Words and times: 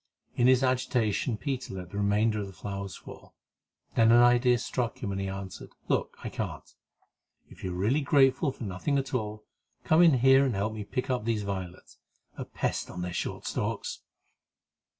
In 0.35 0.47
his 0.47 0.63
agitation 0.63 1.37
Peter 1.37 1.75
let 1.75 1.91
the 1.91 1.97
remainder 1.99 2.39
of 2.39 2.47
the 2.47 2.53
flowers 2.53 2.95
fall. 2.95 3.35
Then 3.93 4.11
an 4.11 4.23
idea 4.23 4.57
struck 4.57 4.97
him, 4.97 5.11
and 5.11 5.21
he 5.21 5.27
answered: 5.29 5.69
"Look! 5.89 6.17
I 6.23 6.29
can't; 6.29 6.67
if 7.51 7.63
you 7.63 7.71
are 7.71 7.77
really 7.77 8.01
grateful 8.01 8.51
for 8.51 8.63
nothing 8.63 8.97
at 8.97 9.13
all, 9.13 9.43
come 9.83 10.01
in 10.01 10.15
here 10.15 10.43
and 10.43 10.55
help 10.55 10.73
me 10.73 10.83
to 10.85 10.89
pick 10.89 11.11
up 11.11 11.23
these 11.25 11.43
violets—a 11.43 12.45
pest 12.45 12.89
on 12.89 13.03
their 13.03 13.13
short 13.13 13.45
stalks!" 13.45 14.01